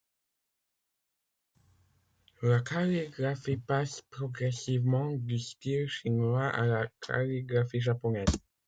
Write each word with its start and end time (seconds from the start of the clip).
La 2.41 2.59
calligraphie 2.61 3.57
passe 3.57 4.01
progressivement 4.09 5.11
du 5.11 5.37
style 5.37 5.87
chinois 5.87 6.47
à 6.47 6.65
la 6.65 6.87
calligraphie 7.01 7.81
japonaise. 7.81 8.25